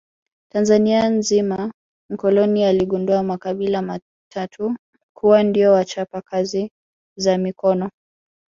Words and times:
Tanzania 0.51 1.09
nzima 1.09 1.71
mkoloni 2.11 2.63
aligundua 2.65 3.23
makabila 3.23 3.81
maatatu 3.81 4.75
kuwa 5.17 5.43
ndio 5.43 5.71
wachapa 5.73 6.21
kazi 6.21 6.71
za 7.17 7.37
mikono 7.37 7.89